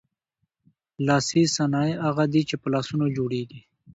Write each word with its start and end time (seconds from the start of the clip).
لاسي 1.05 1.43
صنایع 1.55 1.95
هغه 2.07 2.25
دي 2.33 2.41
چې 2.49 2.55
په 2.61 2.67
لاسونو 2.73 3.05
جوړیږي. 3.17 3.59